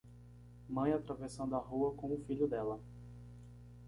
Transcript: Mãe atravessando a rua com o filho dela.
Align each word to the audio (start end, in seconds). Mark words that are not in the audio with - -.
Mãe 0.67 0.91
atravessando 0.93 1.55
a 1.55 1.59
rua 1.59 1.93
com 1.93 2.11
o 2.11 2.21
filho 2.25 2.47
dela. 2.47 2.81